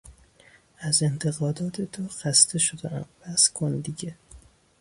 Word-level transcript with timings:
از 0.79 1.03
انتقادات 1.03 1.81
تو 1.81 2.07
خسته 2.07 2.59
شدهام، 2.59 3.05
بس 3.25 3.49
کن 3.51 3.79
دیگه! 3.79 4.15